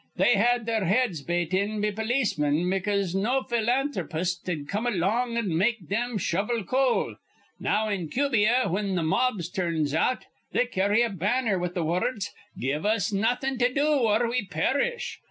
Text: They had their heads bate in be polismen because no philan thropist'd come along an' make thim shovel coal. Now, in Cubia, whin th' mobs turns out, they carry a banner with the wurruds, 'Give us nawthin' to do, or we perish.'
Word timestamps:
They 0.15 0.33
had 0.33 0.65
their 0.65 0.85
heads 0.85 1.21
bate 1.21 1.53
in 1.53 1.79
be 1.79 1.91
polismen 1.91 2.67
because 2.71 3.13
no 3.13 3.41
philan 3.43 3.93
thropist'd 3.93 4.67
come 4.67 4.87
along 4.87 5.37
an' 5.37 5.55
make 5.55 5.89
thim 5.89 6.17
shovel 6.17 6.63
coal. 6.63 7.17
Now, 7.59 7.87
in 7.87 8.09
Cubia, 8.09 8.63
whin 8.67 8.97
th' 8.97 9.03
mobs 9.05 9.47
turns 9.47 9.93
out, 9.93 10.25
they 10.53 10.65
carry 10.65 11.03
a 11.03 11.09
banner 11.11 11.59
with 11.59 11.75
the 11.75 11.83
wurruds, 11.85 12.29
'Give 12.57 12.83
us 12.83 13.13
nawthin' 13.13 13.59
to 13.59 13.71
do, 13.71 13.85
or 13.89 14.27
we 14.27 14.43
perish.' 14.47 15.19